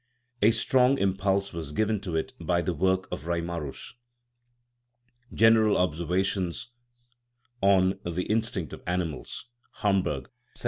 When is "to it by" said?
2.01-2.61